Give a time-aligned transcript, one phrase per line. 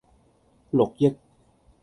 [0.73, 1.15] 六億